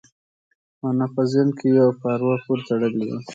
مانا 0.81 1.05
په 1.13 1.21
ذهن 1.31 1.49
کې 1.57 1.67
وي 1.71 1.79
او 1.85 1.91
په 1.99 2.05
اروا 2.13 2.35
پورې 2.45 2.63
تړلې 2.69 3.03
ده 3.09 3.17